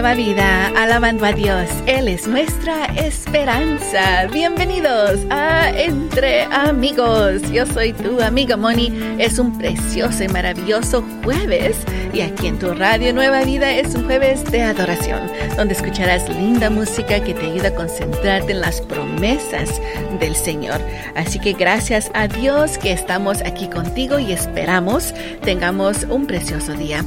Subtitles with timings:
[0.00, 1.68] nueva vida, alabando a Dios.
[1.86, 4.28] Él es nuestra esperanza.
[4.32, 7.42] Bienvenidos a Entre Amigos.
[7.50, 8.92] Yo soy tu amiga Moni.
[9.18, 11.76] Es un precioso y maravilloso jueves.
[12.14, 16.70] Y aquí en tu radio Nueva Vida es un jueves de adoración, donde escucharás linda
[16.70, 19.68] música que te ayuda a concentrarte en las promesas
[20.20, 20.80] del Señor.
[21.16, 25.12] Así que gracias a Dios que estamos aquí contigo y esperamos
[25.44, 27.04] tengamos un precioso día.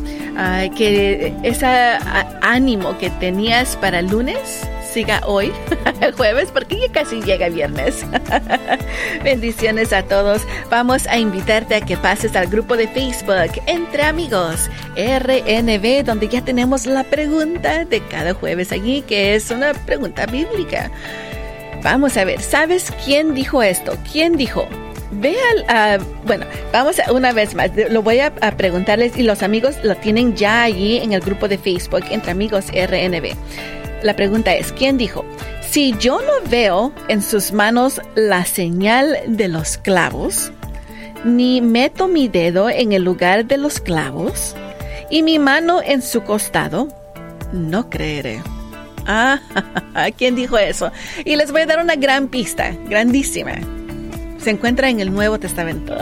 [0.78, 1.98] que esa
[2.42, 5.52] ánimo que tenías para el lunes siga hoy,
[6.18, 8.06] jueves, porque ya casi llega viernes.
[9.24, 10.42] Bendiciones a todos.
[10.70, 16.44] Vamos a invitarte a que pases al grupo de Facebook Entre Amigos RNB, donde ya
[16.44, 20.92] tenemos la pregunta de cada jueves allí, que es una pregunta bíblica.
[21.84, 23.98] Vamos a ver, ¿sabes quién dijo esto?
[24.12, 24.68] ¿Quién dijo?
[25.14, 25.36] Ve
[26.26, 29.96] bueno, vamos a, una vez más, lo voy a, a, preguntarles y los amigos lo
[29.96, 33.36] tienen ya allí en el grupo de Facebook entre amigos RNB.
[34.04, 35.26] La pregunta es, ¿quién dijo?
[35.70, 40.52] Si yo no veo en sus manos la señal de los clavos,
[41.24, 44.56] ni meto mi dedo en el lugar de los clavos,
[45.10, 46.88] y mi mano en su costado,
[47.54, 48.42] no creeré.
[49.06, 49.40] Ah,
[50.18, 50.92] ¿quién dijo eso?
[51.26, 53.60] Y les voy a dar una gran pista, grandísima
[54.42, 55.96] se encuentra en el Nuevo Testamento.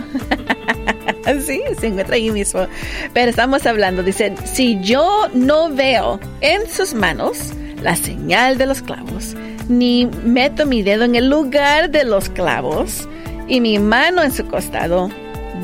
[1.46, 2.68] sí, se encuentra ahí mismo.
[3.14, 8.82] Pero estamos hablando, dice, si yo no veo en sus manos la señal de los
[8.82, 9.36] clavos,
[9.68, 13.08] ni meto mi dedo en el lugar de los clavos
[13.48, 15.10] y mi mano en su costado,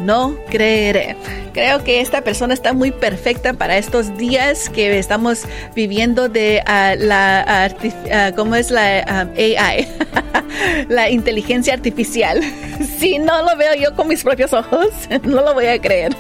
[0.04, 1.16] no creeré.
[1.54, 7.02] Creo que esta persona está muy perfecta para estos días que estamos viviendo de uh,
[7.02, 9.88] la, uh, ¿cómo es la AI?
[10.90, 12.42] la inteligencia artificial.
[13.00, 14.90] Si no lo veo yo con mis propios ojos,
[15.24, 16.16] no lo voy a creer.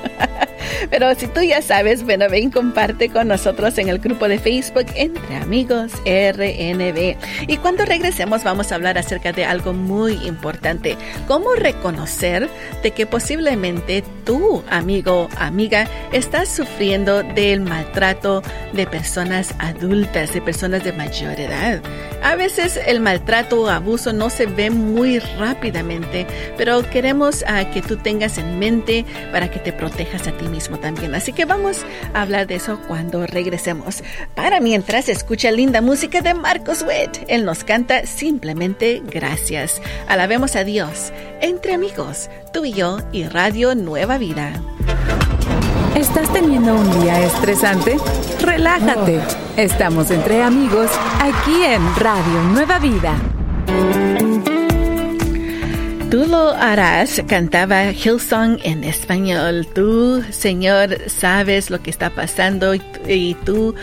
[0.89, 4.85] Pero si tú ya sabes, bueno, ven, comparte con nosotros en el grupo de Facebook
[4.95, 7.15] Entre Amigos RNB.
[7.47, 12.49] Y cuando regresemos vamos a hablar acerca de algo muy importante, cómo reconocer
[12.81, 18.41] de que posiblemente tú, amigo, amiga, estás sufriendo del maltrato
[18.73, 21.81] de personas adultas, de personas de mayor edad.
[22.23, 26.25] A veces el maltrato o abuso no se ve muy rápidamente,
[26.57, 30.54] pero queremos uh, que tú tengas en mente para que te protejas a ti mismo
[30.79, 31.15] también.
[31.15, 34.03] Así que vamos a hablar de eso cuando regresemos.
[34.35, 37.23] Para mientras, escucha linda música de Marcos Witt.
[37.27, 39.81] Él nos canta simplemente gracias.
[40.07, 41.11] Alabemos a Dios
[41.41, 44.53] entre amigos, tú y yo y Radio Nueva Vida.
[45.95, 47.97] ¿Estás teniendo un día estresante?
[48.41, 49.21] Relájate.
[49.55, 53.15] Estamos entre amigos aquí en Radio Nueva Vida.
[56.09, 59.67] Tú lo harás, cantaba Hillsong en español.
[59.73, 63.73] Tú, Señor, sabes lo que está pasando y, tú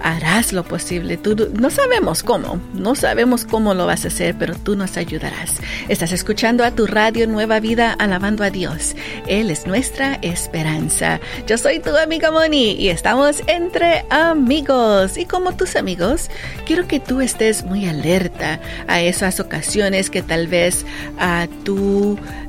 [0.00, 1.16] harás lo posible.
[1.16, 5.60] Tú, no sabemos cómo, no sabemos cómo lo vas a hacer, pero tú nos ayudarás.
[5.88, 8.94] Estás escuchando a tu radio Nueva Vida, alabando a Dios.
[9.26, 11.20] Él es nuestra esperanza.
[11.48, 15.18] Yo soy tu amiga Moni y estamos entre amigos.
[15.18, 16.30] Y como tus amigos,
[16.64, 20.86] quiero que tú estés muy alerta a esas ocasiones que tal vez
[21.18, 21.71] a uh,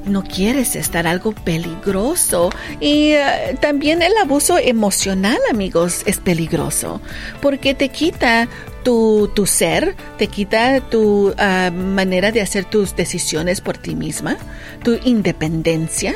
[0.05, 2.49] no quieres estar algo peligroso.
[2.79, 7.01] Y uh, también el abuso emocional, amigos, es peligroso
[7.41, 8.47] porque te quita
[8.83, 14.37] tu, tu, ser, te quita tu uh, manera de hacer tus decisiones por ti misma,
[14.83, 16.13] tu independencia.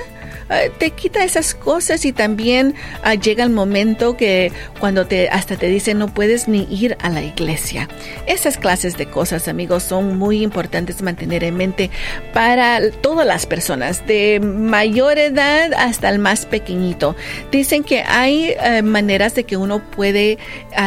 [0.49, 2.73] Uh, te quita esas cosas y también
[3.05, 7.09] uh, llega el momento que cuando te hasta te dicen no puedes ni ir a
[7.09, 7.89] la iglesia.
[8.27, 11.91] Esas clases de cosas, amigos, son muy importantes mantener en mente
[12.33, 17.17] para todas las personas, de mayor edad hasta el más pequeñito.
[17.51, 20.37] Dicen que hay uh, maneras de que uno puede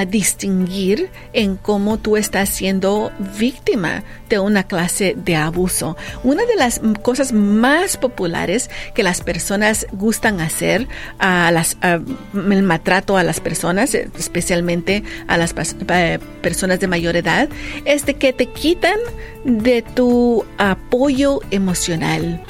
[0.08, 5.96] distinguir en cómo tú estás siendo víctima de una clase de abuso.
[6.22, 9.49] Una de las cosas más populares que las personas
[9.92, 10.88] gustan hacer
[11.18, 17.48] a las el maltrato a las personas, especialmente a las personas de mayor edad,
[17.84, 18.98] es de que te quitan
[19.44, 22.42] de tu apoyo emocional,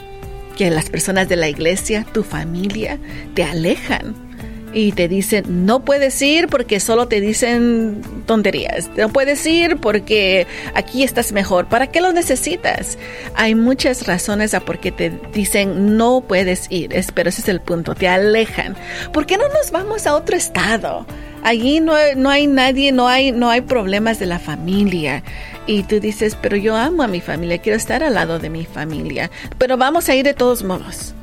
[0.57, 2.99] que las personas de la iglesia, tu familia,
[3.35, 4.30] te alejan
[4.73, 10.47] y te dicen no puedes ir porque solo te dicen tonterías, no puedes ir porque
[10.75, 12.99] aquí estás mejor, ¿para qué lo necesitas?
[13.35, 17.61] Hay muchas razones a por qué te dicen no puedes ir, pero ese es el
[17.61, 18.77] punto, te alejan.
[19.13, 21.07] ¿Por qué no nos vamos a otro estado?
[21.43, 25.23] Allí no, no hay nadie, no hay, no hay problemas de la familia.
[25.67, 28.65] Y tú dices, pero yo amo a mi familia, quiero estar al lado de mi
[28.65, 31.15] familia, pero vamos a ir de todos modos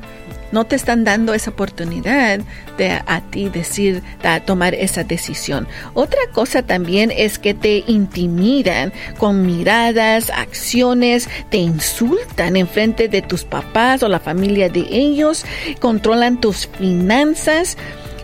[0.52, 2.40] no te están dando esa oportunidad
[2.76, 5.66] de a ti decir, a tomar esa decisión.
[5.94, 13.22] Otra cosa también es que te intimidan con miradas, acciones, te insultan en frente de
[13.22, 15.44] tus papás o la familia de ellos,
[15.80, 17.76] controlan tus finanzas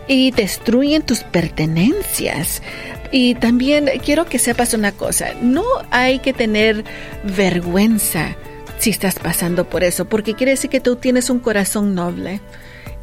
[0.07, 2.61] y destruyen tus pertenencias.
[3.11, 6.83] Y también quiero que sepas una cosa, no hay que tener
[7.23, 8.35] vergüenza
[8.77, 12.41] si estás pasando por eso, porque quiere decir que tú tienes un corazón noble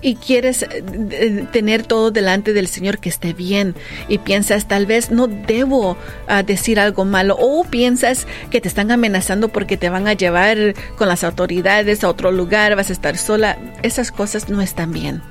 [0.03, 3.75] y quieres eh, tener todo delante del Señor que esté bien
[4.09, 5.97] y piensas tal vez no debo
[6.27, 10.75] ah, decir algo malo o piensas que te están amenazando porque te van a llevar
[10.97, 15.23] con las autoridades a otro lugar, vas a estar sola, esas cosas no están bien.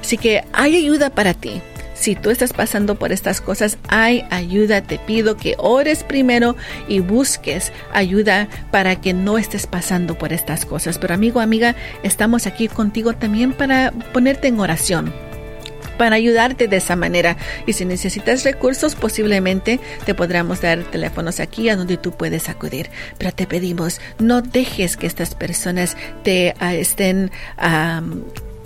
[0.00, 1.60] Así que hay ayuda para ti.
[2.02, 4.82] Si tú estás pasando por estas cosas, hay ayuda.
[4.82, 6.56] Te pido que ores primero
[6.88, 10.98] y busques ayuda para que no estés pasando por estas cosas.
[10.98, 15.12] Pero amigo, amiga, estamos aquí contigo también para ponerte en oración
[15.96, 17.36] para ayudarte de esa manera.
[17.66, 22.90] Y si necesitas recursos, posiblemente te podremos dar teléfonos aquí a donde tú puedes acudir.
[23.18, 27.30] Pero te pedimos, no dejes que estas personas te ah, estén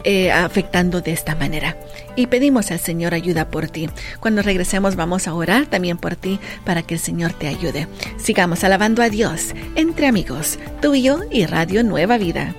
[0.08, 1.76] eh, afectando de esta manera.
[2.14, 3.90] Y pedimos al Señor ayuda por ti.
[4.20, 7.88] Cuando regresemos vamos a orar también por ti para que el Señor te ayude.
[8.16, 12.54] Sigamos alabando a Dios entre amigos, tú y yo y Radio Nueva Vida.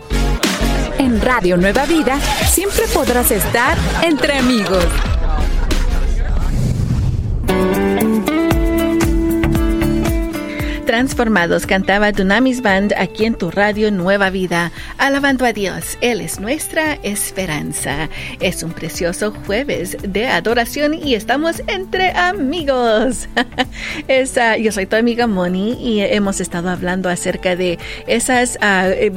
[1.00, 4.86] En Radio Nueva Vida siempre podrás estar entre amigos.
[10.88, 15.98] Transformados cantaba Dunamis Band aquí en tu radio Nueva Vida, alabando a Dios.
[16.00, 18.08] Él es nuestra esperanza.
[18.40, 23.28] Es un precioso jueves de adoración y estamos entre amigos.
[24.62, 28.58] yo soy tu amiga Moni y hemos estado hablando acerca de esas...
[28.62, 29.12] Ah, eh,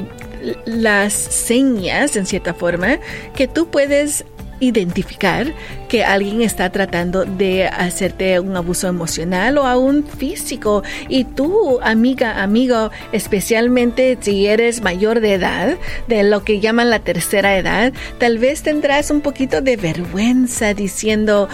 [0.65, 2.97] las señas, en cierta forma,
[3.35, 4.25] que tú puedes
[4.59, 5.53] identificar
[5.91, 10.83] que alguien está tratando de hacerte un abuso emocional o aún físico.
[11.09, 15.75] Y tú, amiga, amigo, especialmente si eres mayor de edad,
[16.07, 21.49] de lo que llaman la tercera edad, tal vez tendrás un poquito de vergüenza diciendo,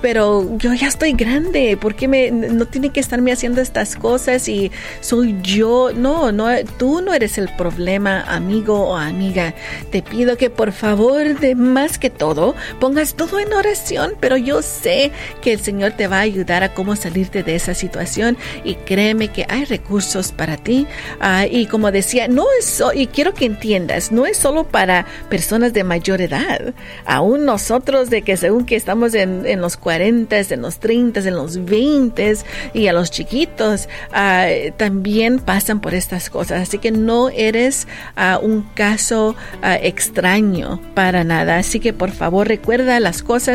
[0.00, 4.48] pero yo ya estoy grande, ¿por qué me, no tiene que estarme haciendo estas cosas
[4.48, 4.72] y
[5.02, 5.90] soy yo?
[5.94, 6.46] No, no,
[6.78, 9.52] tú no eres el problema, amigo o amiga.
[9.90, 14.62] Te pido que por favor, de más que todo, pongas todo en oración, pero yo
[14.62, 18.74] sé que el Señor te va a ayudar a cómo salirte de esa situación y
[18.74, 20.86] créeme que hay recursos para ti.
[21.20, 25.72] Ah, y como decía, no es, y quiero que entiendas, no es solo para personas
[25.72, 26.74] de mayor edad.
[27.04, 31.64] Aún nosotros de que según que estamos en, los 40, en los 30, en los
[31.64, 32.36] 20
[32.74, 34.46] y a los chiquitos, ah,
[34.76, 36.62] también pasan por estas cosas.
[36.62, 41.58] Así que no eres uh, un caso extraño para nada.
[41.58, 43.47] Así que por favor recuerda las cosas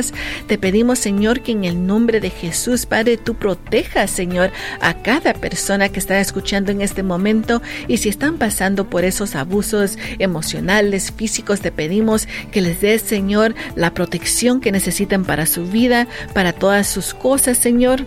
[0.47, 4.51] te pedimos, Señor, que en el nombre de Jesús, Padre, tú protejas, Señor,
[4.81, 7.61] a cada persona que está escuchando en este momento.
[7.87, 13.53] Y si están pasando por esos abusos emocionales, físicos, te pedimos que les des, Señor,
[13.75, 18.05] la protección que necesitan para su vida, para todas sus cosas, Señor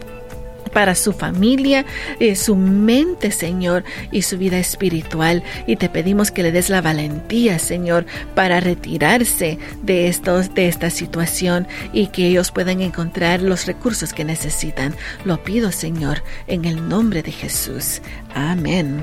[0.77, 1.87] para su familia,
[2.21, 3.83] eh, su mente, Señor,
[4.13, 5.43] y su vida espiritual.
[5.67, 10.91] Y te pedimos que le des la valentía, Señor, para retirarse de, estos, de esta
[10.91, 14.95] situación y que ellos puedan encontrar los recursos que necesitan.
[15.25, 18.03] Lo pido, Señor, en el nombre de Jesús.
[18.35, 19.03] Amén.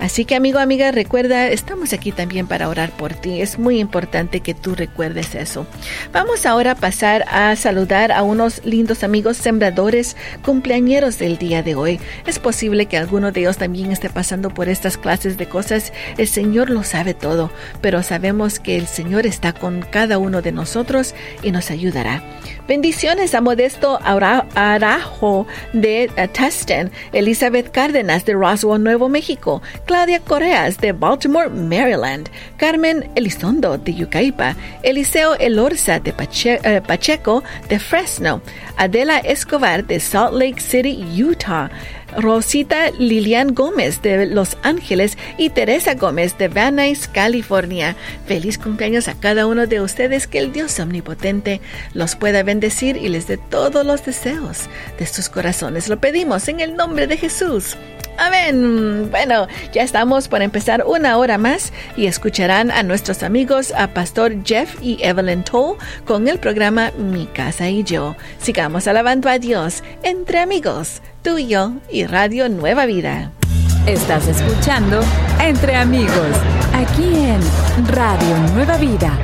[0.00, 3.40] Así que amigo, amiga, recuerda, estamos aquí también para orar por ti.
[3.40, 5.64] Es muy importante que tú recuerdes eso.
[6.12, 11.74] Vamos ahora a pasar a saludar a unos lindos amigos sembradores cumpleañeros del día de
[11.74, 12.00] hoy.
[12.26, 15.92] Es posible que alguno de ellos también esté pasando por estas clases de cosas.
[16.16, 17.50] El Señor lo sabe todo,
[17.82, 22.22] pero sabemos que el Señor está con cada uno de nosotros y nos ayudará.
[22.66, 30.78] Bendiciones a Modesto Arajo de uh, Tustin, Elizabeth Cárdenas de Roswell, Nuevo México, Claudia Correas
[30.78, 38.40] de Baltimore, Maryland, Carmen Elizondo de Yucaipa, Eliseo Elorza de uh, Pacheco de Fresno,
[38.76, 41.70] Adela Escobar de Salt Lake City, Utah,
[42.16, 47.96] Rosita Lilian Gómez de Los Ángeles y Teresa Gómez de Van Nuys, California.
[48.26, 51.60] Feliz cumpleaños a cada uno de ustedes, que el Dios omnipotente
[51.92, 54.68] los pueda bendecir y les dé todos los deseos
[54.98, 55.88] de sus corazones.
[55.88, 57.76] Lo pedimos en el nombre de Jesús.
[58.16, 59.10] Amén.
[59.10, 64.44] Bueno, ya estamos por empezar una hora más y escucharán a nuestros amigos, a Pastor
[64.44, 68.14] Jeff y Evelyn Toll, con el programa Mi Casa y Yo.
[68.38, 73.32] Sigamos alabando a Dios entre amigos, tú y yo y Radio Nueva Vida.
[73.86, 75.00] Estás escuchando
[75.40, 76.36] Entre Amigos,
[76.74, 77.40] aquí en
[77.88, 79.18] Radio Nueva Vida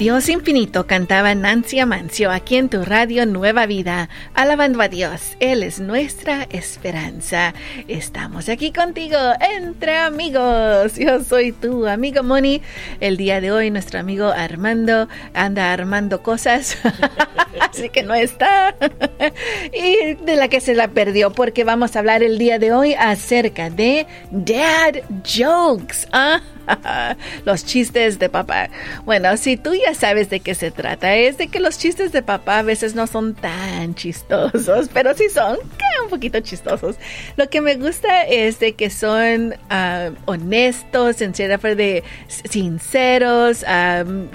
[0.00, 5.36] Dios infinito cantaba Nancy Amancio aquí en tu radio Nueva Vida, alabando a Dios.
[5.40, 7.52] Él es nuestra esperanza.
[7.86, 9.18] Estamos aquí contigo
[9.58, 10.94] entre amigos.
[10.96, 12.62] Yo soy tu amigo Moni.
[13.00, 16.78] El día de hoy nuestro amigo Armando anda armando cosas,
[17.60, 18.74] así que no está.
[19.70, 22.94] y de la que se la perdió porque vamos a hablar el día de hoy
[22.94, 24.94] acerca de dad
[25.26, 26.08] jokes.
[26.10, 26.40] ¿ah?
[27.44, 28.70] los chistes de papá.
[29.04, 32.22] Bueno, si tú ya sabes de qué se trata, es de que los chistes de
[32.22, 35.58] papá a veces no son tan chistosos, pero sí son
[36.02, 36.96] un poquito chistosos.
[37.36, 43.64] Lo que me gusta es de que son uh, honestos, de sinceros,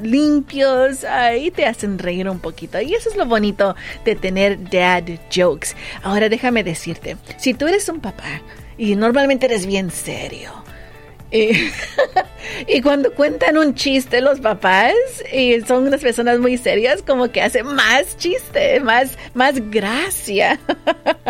[0.01, 1.05] limpios
[1.39, 2.79] y te hacen reír un poquito.
[2.81, 5.69] Y eso es lo bonito de tener dad jokes.
[6.03, 8.41] Ahora déjame decirte, si tú eres un papá
[8.77, 10.51] y normalmente eres bien serio,
[11.31, 11.49] Y,
[12.83, 14.93] cuando cuentan un chiste los papás
[15.31, 20.59] y son unas personas muy serias, como que hace más chiste, más, más gracia.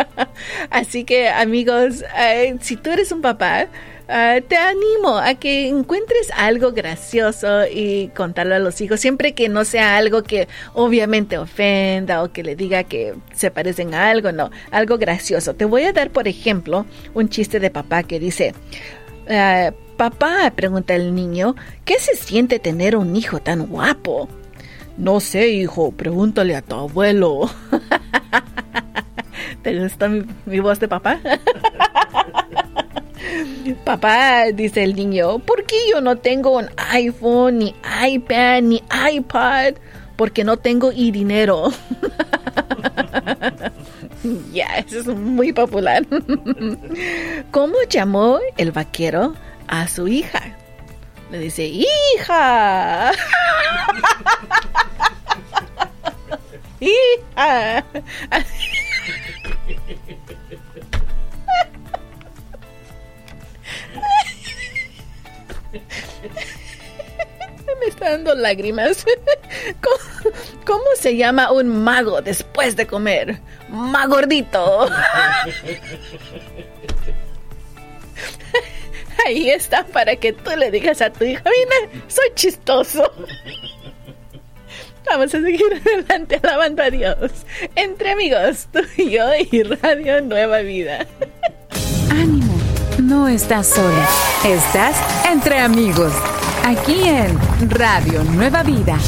[0.70, 3.68] Así que amigos, eh, si tú eres un papá,
[4.08, 9.48] eh, te animo a que encuentres algo gracioso y contarlo a los hijos, siempre que
[9.48, 14.30] no sea algo que obviamente ofenda o que le diga que se parecen a algo,
[14.30, 15.54] no, algo gracioso.
[15.54, 18.54] Te voy a dar, por ejemplo, un chiste de papá que dice,
[19.28, 21.56] uh, Papá, pregunta el niño,
[21.86, 24.28] ¿qué se siente tener un hijo tan guapo?
[24.98, 27.48] No sé, hijo, pregúntale a tu abuelo.
[29.62, 31.18] ¿Te gusta mi, voz de papá?
[33.84, 37.74] Papá, dice el niño, ¿por qué yo no tengo un iPhone, ni
[38.06, 39.74] iPad, ni iPad?
[40.16, 41.70] Porque no tengo y dinero.
[44.52, 46.06] ya, eso es muy popular.
[47.50, 49.34] ¿Cómo llamó el vaquero
[49.68, 50.42] a su hija.
[51.30, 53.12] Le dice, hija.
[56.80, 57.84] hija.
[67.80, 69.06] Me está dando lágrimas.
[70.64, 73.40] ¿Cómo, se llama un mago después de comer?
[73.76, 74.88] Magordito.
[79.26, 83.12] Ahí está para que tú le digas a tu hija, mira, soy chistoso.
[85.08, 87.32] Vamos a seguir adelante alabando a Dios.
[87.74, 91.06] Entre amigos, tú y yo y Radio Nueva Vida.
[92.10, 92.58] Ánimo,
[93.02, 94.08] no estás sola.
[94.44, 94.96] Estás
[95.30, 96.12] entre amigos.
[96.64, 97.38] Aquí en
[97.70, 98.98] Radio Nueva Vida.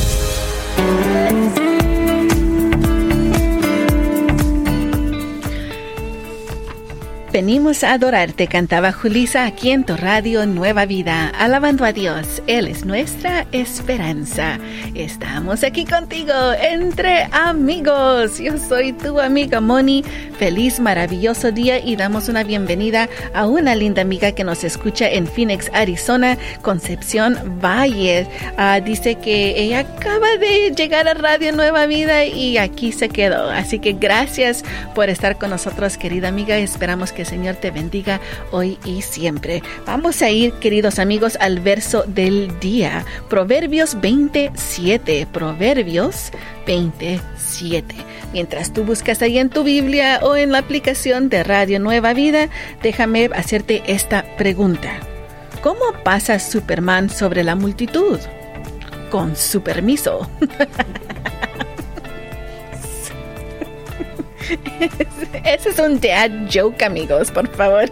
[7.31, 12.43] Venimos a adorarte, cantaba Julisa aquí en tu radio Nueva Vida, alabando a Dios.
[12.47, 14.59] Él es nuestra esperanza.
[14.95, 18.39] Estamos aquí contigo, entre amigos.
[18.39, 20.03] Yo soy tu amiga Moni.
[20.39, 25.27] Feliz, maravilloso día y damos una bienvenida a una linda amiga que nos escucha en
[25.27, 28.27] Phoenix, Arizona, Concepción Valle.
[28.57, 33.51] Ah, dice que ella acaba de llegar a Radio Nueva Vida y aquí se quedó.
[33.51, 36.57] Así que gracias por estar con nosotros, querida amiga.
[36.57, 38.21] Esperamos que que el Señor te bendiga
[38.53, 39.61] hoy y siempre.
[39.85, 43.05] Vamos a ir, queridos amigos, al verso del día.
[43.29, 45.27] Proverbios 27.
[45.33, 46.31] Proverbios
[46.65, 47.97] 27.
[48.33, 52.51] Mientras tú buscas ahí en tu Biblia o en la aplicación de Radio Nueva Vida,
[52.85, 55.01] déjame hacerte esta pregunta.
[55.61, 58.21] ¿Cómo pasa Superman sobre la multitud?
[59.11, 60.31] Con su permiso.
[65.45, 67.90] Ese es un dad joke, amigos, por favor.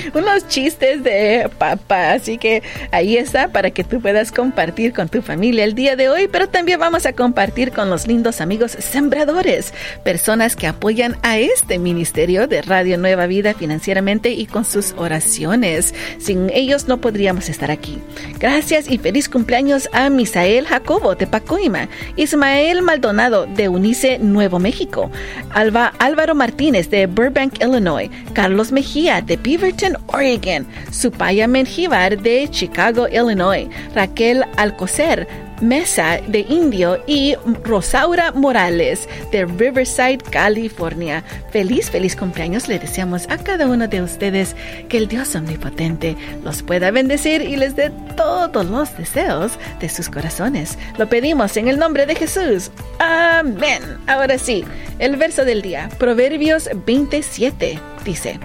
[0.14, 2.12] unos chistes de papá.
[2.12, 6.08] Así que ahí está para que tú puedas compartir con tu familia el día de
[6.08, 9.72] hoy, pero también vamos a compartir con los lindos amigos sembradores,
[10.04, 15.94] personas que apoyan a este ministerio de Radio Nueva Vida financieramente y con sus oraciones.
[16.18, 17.98] Sin ellos no podríamos estar aquí.
[18.38, 25.10] Gracias y feliz cumpleaños a Misael Jacobo de Pacoima, Ismael Maldonado de Unice, Nuevo México,
[25.50, 33.06] Alba, Álvaro Martínez de Burbank, Illinois, Carlos Mejía de Beaverton, Oregon, Supaya Menjivar de Chicago,
[33.08, 35.26] Illinois, Raquel Alcocer
[35.60, 41.22] Mesa de Indio y Rosaura Morales de Riverside, California.
[41.50, 44.56] Feliz, feliz cumpleaños le deseamos a cada uno de ustedes
[44.88, 50.08] que el Dios omnipotente los pueda bendecir y les dé todos los deseos de sus
[50.08, 50.78] corazones.
[50.98, 52.70] Lo pedimos en el nombre de Jesús.
[52.98, 53.82] Amén.
[54.06, 54.64] Ahora sí,
[54.98, 58.40] el verso del día, Proverbios 27, dice.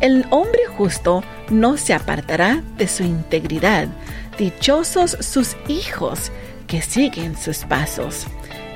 [0.00, 3.88] El hombre justo no se apartará de su integridad.
[4.38, 6.30] Dichosos sus hijos
[6.66, 8.26] que siguen sus pasos.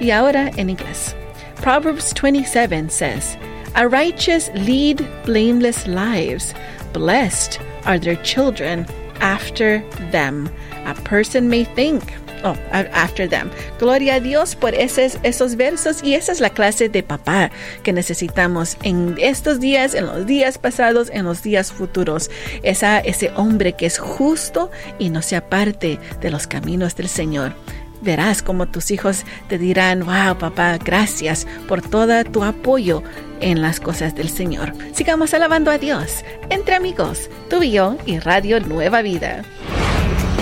[0.00, 1.14] Y ahora en inglés.
[1.56, 3.36] Proverbs 27 says,
[3.74, 6.54] A righteous lead blameless lives.
[6.94, 8.86] Blessed are their children
[9.20, 10.48] after them.
[10.86, 13.50] A person may think, oh, after them.
[13.78, 17.50] Gloria a Dios por esos, esos versos y esa es la clase de papá
[17.82, 22.30] que necesitamos en estos días, en los días pasados, en los días futuros.
[22.62, 27.54] Esa, ese hombre que es justo y no se aparte de los caminos del Señor
[28.02, 33.02] verás como tus hijos te dirán, wow, papá, gracias por todo tu apoyo
[33.40, 34.72] en las cosas del Señor.
[34.92, 39.42] Sigamos alabando a Dios entre amigos, tú y y Radio Nueva Vida.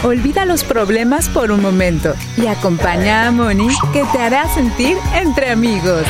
[0.04, 5.50] Olvida los problemas por un momento y acompaña a Moni que te hará sentir entre
[5.50, 6.04] amigos.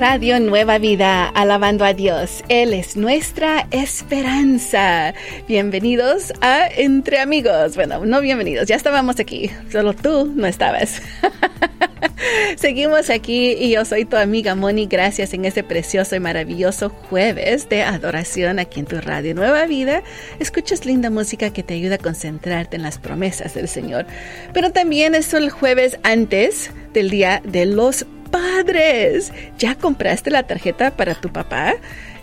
[0.00, 2.42] Radio Nueva Vida, alabando a Dios.
[2.48, 5.12] Él es nuestra esperanza.
[5.46, 7.74] Bienvenidos a Entre Amigos.
[7.74, 11.02] Bueno, no bienvenidos, ya estábamos aquí, solo tú no estabas.
[12.56, 14.86] Seguimos aquí y yo soy tu amiga Moni.
[14.86, 20.02] Gracias en este precioso y maravilloso jueves de adoración aquí en tu radio Nueva Vida.
[20.38, 24.06] Escuchas linda música que te ayuda a concentrarte en las promesas del Señor.
[24.52, 29.32] Pero también es el jueves antes del Día de los Padres.
[29.58, 31.74] ¿Ya compraste la tarjeta para tu papá?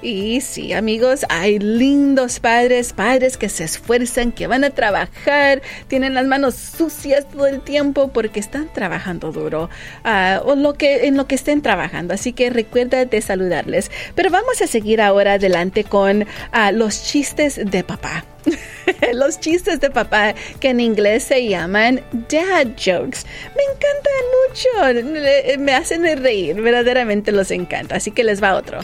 [0.02, 6.14] Y sí, amigos, hay lindos padres, padres que se esfuerzan, que van a trabajar, tienen
[6.14, 9.70] las manos sucias todo el tiempo porque están trabajando duro
[10.06, 12.14] uh, o lo que, en lo que estén trabajando.
[12.14, 13.90] Así que recuerda de saludarles.
[14.14, 16.26] Pero vamos a seguir ahora adelante con uh,
[16.74, 18.24] los chistes de papá.
[19.14, 23.26] los chistes de papá que en inglés se llaman dad jokes.
[23.56, 27.96] Me encantan mucho, me hacen reír, verdaderamente los encanta.
[27.96, 28.80] Así que les va otro.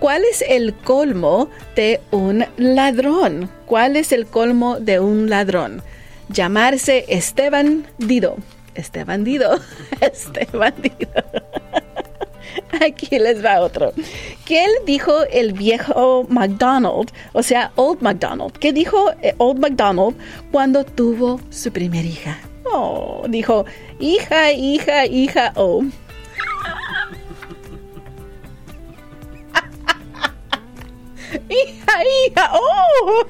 [0.00, 3.50] ¿Cuál es el colmo de un ladrón?
[3.66, 5.82] ¿Cuál es el colmo de un ladrón?
[6.30, 8.38] Llamarse Esteban Dido.
[8.74, 9.60] Esteban Dido.
[10.00, 11.22] Esteban Dido.
[12.80, 13.92] Aquí les va otro.
[14.46, 17.10] ¿Qué dijo el viejo McDonald?
[17.34, 18.52] O sea, Old McDonald.
[18.52, 20.16] ¿Qué dijo eh, Old McDonald
[20.50, 22.38] cuando tuvo su primera hija?
[22.72, 23.66] Oh, dijo,
[23.98, 25.84] hija, hija, hija, oh.
[32.02, 33.26] Hija, oh.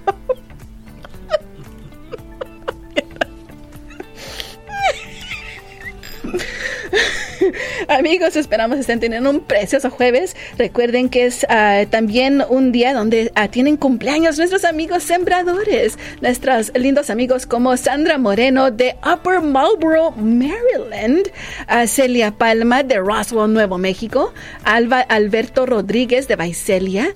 [7.88, 10.37] Amigos, esperamos estén teniendo un precioso jueves.
[10.59, 16.72] Recuerden que es uh, también un día donde uh, tienen cumpleaños nuestros amigos sembradores, nuestros
[16.74, 21.31] lindos amigos como Sandra Moreno de Upper Marlboro, Maryland,
[21.68, 24.33] uh, Celia Palma de Roswell, Nuevo México,
[24.64, 27.14] Alba Alberto Rodríguez de Vaiselia,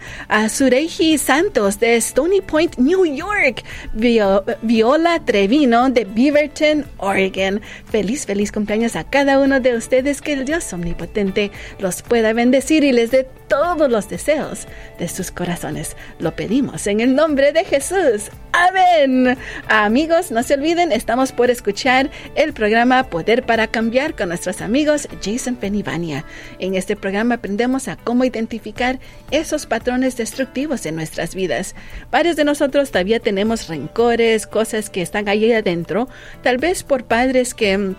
[0.49, 7.61] Sureji Santos de Stony Point, New York, Viola Trevino de Beaverton, Oregon.
[7.91, 10.14] Feliz, feliz cumpleaños a cada uno de ustedes.
[10.23, 14.67] Que el Dios omnipotente los pueda bendecir y les dé todos los deseos
[14.99, 15.97] de sus corazones.
[16.19, 18.31] Lo pedimos en el nombre de Jesús.
[18.53, 19.37] Amén.
[19.69, 25.09] Amigos, no se olviden, estamos por escuchar el programa Poder para Cambiar con nuestros amigos
[25.23, 26.25] Jason Penivania.
[26.59, 29.01] En este programa aprendemos a cómo identificar
[29.31, 31.75] esos patrones destructivos en nuestras vidas.
[32.11, 36.09] Varios de nosotros todavía tenemos rencores, cosas que están ahí adentro,
[36.43, 37.95] tal vez por padres que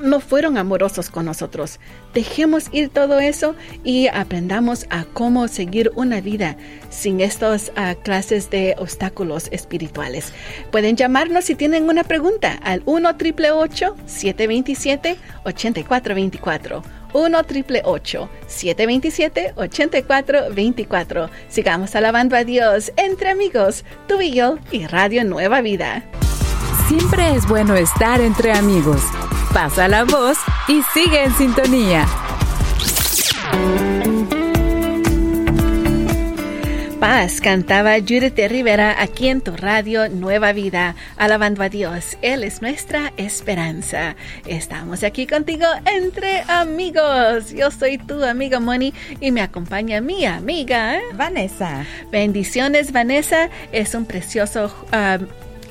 [0.00, 1.80] no fueron amorosos con nosotros.
[2.14, 6.56] Dejemos ir todo eso y aprendamos a cómo seguir una vida
[6.90, 10.32] sin estas ah, clases de obstáculos espirituales.
[10.70, 13.10] Pueden llamarnos si tienen una pregunta al 1
[14.06, 16.82] 727 8424
[17.14, 17.42] 1
[18.46, 26.04] 727 8424 Sigamos alabando a Dios entre amigos, tú y yo y Radio Nueva Vida.
[26.88, 29.02] Siempre es bueno estar entre amigos.
[29.52, 32.06] Pasa la voz y sigue en sintonía.
[36.98, 42.16] Paz cantaba Judith de Rivera aquí en tu radio Nueva Vida, alabando a Dios.
[42.22, 44.16] Él es nuestra esperanza.
[44.46, 47.52] Estamos aquí contigo entre amigos.
[47.52, 51.84] Yo soy tu amiga Moni y me acompaña mi amiga Vanessa.
[52.10, 53.50] Bendiciones, Vanessa.
[53.70, 55.18] Es un precioso ah,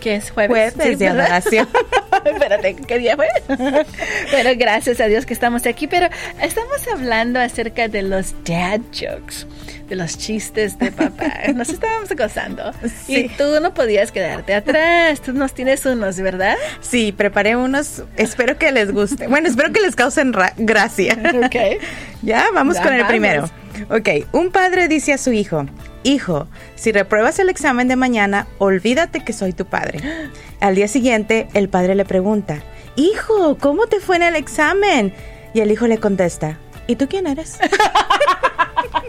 [0.01, 0.73] que es jueves.
[0.75, 1.69] Jueves de adoración.
[2.25, 3.27] Espérate, ¿qué día fue?
[4.31, 6.09] bueno, gracias a Dios que estamos aquí, pero
[6.41, 9.47] estamos hablando acerca de los dad jokes,
[9.87, 11.33] de los chistes de papá.
[11.55, 12.73] Nos estábamos gozando.
[13.07, 15.21] Y tú no podías quedarte atrás.
[15.21, 16.57] Tú nos tienes unos, ¿verdad?
[16.81, 18.03] Sí, preparé unos.
[18.17, 19.27] Espero que les guste.
[19.27, 21.17] Bueno, espero que les causen gracia.
[21.45, 21.81] Ok.
[22.21, 23.49] ya, vamos con el primero.
[23.89, 25.65] Ok, un padre dice a su hijo,
[26.03, 29.99] hijo, si repruebas el examen de mañana, olvídate que soy tu padre.
[30.59, 32.61] Al día siguiente, el padre le pregunta,
[32.95, 35.13] hijo, ¿cómo te fue en el examen?
[35.53, 37.57] Y el hijo le contesta, ¿y tú quién eres?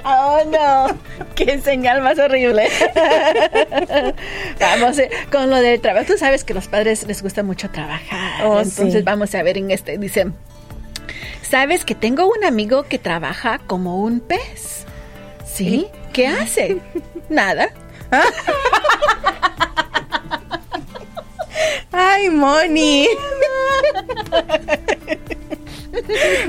[0.04, 0.98] Oh, no.
[1.34, 2.68] Qué señal más horrible.
[4.60, 6.06] vamos eh, con lo del trabajo.
[6.06, 8.44] Tú sabes que los padres les gusta mucho trabajar.
[8.44, 9.02] Oh, Entonces sí.
[9.02, 9.98] vamos a ver en este.
[9.98, 10.26] Dice,
[11.42, 14.84] ¿sabes que tengo un amigo que trabaja como un pez?
[15.44, 15.86] ¿Sí?
[16.12, 16.78] ¿Qué hace?
[17.28, 17.68] Nada.
[21.92, 23.08] ¡Ay, Moni!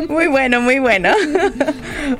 [0.07, 1.13] Muy bueno, muy bueno.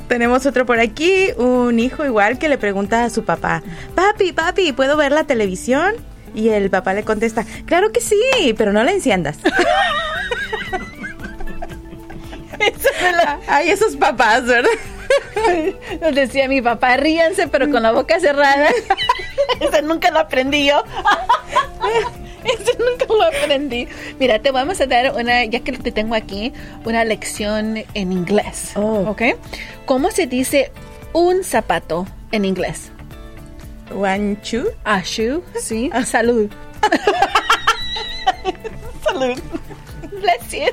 [0.08, 3.62] Tenemos otro por aquí, un hijo igual que le pregunta a su papá,
[3.94, 5.94] papi, papi, ¿puedo ver la televisión?
[6.34, 9.38] Y el papá le contesta, claro que sí, pero no la enciendas.
[13.46, 14.70] Ay, esos papás, ¿verdad?
[16.00, 18.68] Nos decía mi papá, ríanse, pero con la boca cerrada.
[19.60, 20.82] Ese nunca lo aprendí yo.
[22.44, 23.88] Ese nunca lo aprendí.
[24.18, 26.52] Mira, te vamos a dar una, ya que te tengo aquí,
[26.84, 28.72] una lección en inglés.
[28.76, 29.04] Oh.
[29.08, 29.22] ¿Ok?
[29.86, 30.70] ¿Cómo se dice
[31.12, 32.90] un zapato en inglés?
[33.94, 34.64] One, two.
[34.84, 35.90] A shoe, sí.
[36.04, 36.50] Salud.
[39.04, 39.38] Salud.
[40.24, 40.72] Bless you.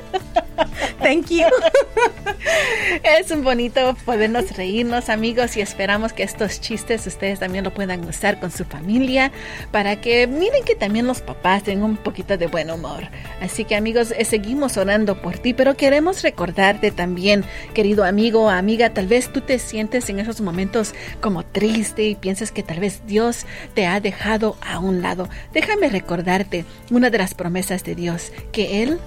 [1.02, 1.46] Thank you.
[3.04, 8.04] Es un bonito podernos reírnos, amigos, y esperamos que estos chistes ustedes también lo puedan
[8.08, 9.32] usar con su familia
[9.72, 13.10] para que miren que también los papás tengan un poquito de buen humor.
[13.42, 18.50] Así que, amigos, eh, seguimos orando por ti, pero queremos recordarte también, querido amigo o
[18.50, 22.80] amiga, tal vez tú te sientes en esos momentos como triste y piensas que tal
[22.80, 25.30] vez Dios te ha dejado a un lado.
[25.54, 29.00] Déjame recordarte una de las promesas de Dios, que Él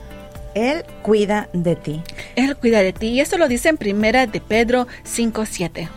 [0.54, 2.02] Él cuida de ti.
[2.36, 5.88] él cuida de ti y eso lo dice en primera de Pedro 5:7.